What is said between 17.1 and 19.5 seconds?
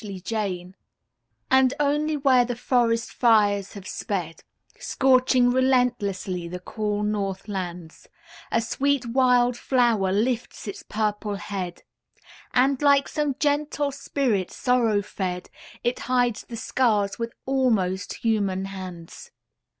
with almost human hands.